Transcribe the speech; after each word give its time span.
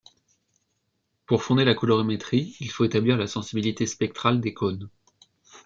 Pour 1.27 1.43
fonder 1.43 1.63
la 1.63 1.75
colorimétrie, 1.75 2.55
il 2.59 2.71
faut 2.71 2.85
établir 2.85 3.17
la 3.17 3.27
sensibilité 3.27 3.85
spectrale 3.85 4.41
des 4.41 4.51
cônes. 4.51 4.89